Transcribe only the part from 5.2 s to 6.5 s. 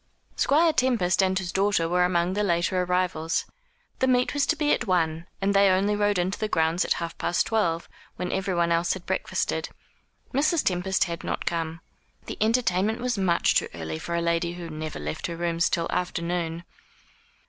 and they only rode into the